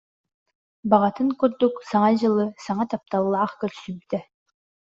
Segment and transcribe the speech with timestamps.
[0.89, 4.19] Баҕатын курдук Саҥа дьылы саҥа тапталлаах көрсүбүтэ